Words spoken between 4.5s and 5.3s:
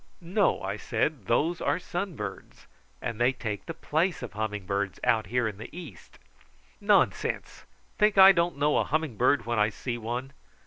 birds out